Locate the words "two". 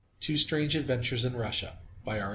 0.19-0.35